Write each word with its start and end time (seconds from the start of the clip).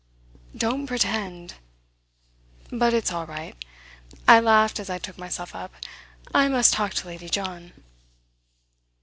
Don't 0.57 0.87
pretend! 0.87 1.53
But 2.71 2.91
it's 2.91 3.13
all 3.13 3.27
right." 3.27 3.53
I 4.27 4.39
laughed 4.39 4.79
as 4.79 4.89
I 4.89 4.97
took 4.97 5.19
myself 5.19 5.53
up. 5.53 5.75
"I 6.33 6.47
must 6.47 6.73
talk 6.73 6.95
to 6.95 7.07
Lady 7.07 7.29
John." 7.29 7.71